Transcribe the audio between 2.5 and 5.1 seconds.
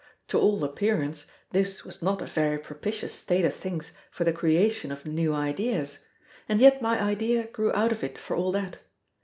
propitious state of things for the creation of